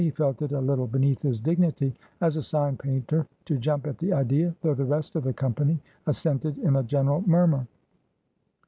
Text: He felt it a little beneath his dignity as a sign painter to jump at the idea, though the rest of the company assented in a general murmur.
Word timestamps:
He 0.03 0.09
felt 0.09 0.41
it 0.41 0.51
a 0.51 0.59
little 0.59 0.87
beneath 0.87 1.21
his 1.21 1.39
dignity 1.39 1.93
as 2.21 2.35
a 2.35 2.41
sign 2.41 2.75
painter 2.75 3.27
to 3.45 3.59
jump 3.59 3.85
at 3.85 3.99
the 3.99 4.13
idea, 4.13 4.55
though 4.61 4.73
the 4.73 4.83
rest 4.83 5.15
of 5.15 5.23
the 5.23 5.31
company 5.33 5.79
assented 6.07 6.57
in 6.57 6.75
a 6.75 6.81
general 6.81 7.21
murmur. 7.27 7.67